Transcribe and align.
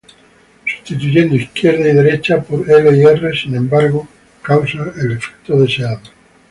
Sustituyendo 0.65 1.35
izquierda 1.35 1.87
y 1.87 1.93
derecha 1.93 2.41
por 2.41 2.67
L 2.67 2.97
y 2.97 3.01
R, 3.03 3.37
sin 3.37 3.55
embargo, 3.55 4.07
causa 4.41 4.79
el 4.99 5.11
efecto 5.11 5.59
deseado. 5.59 6.01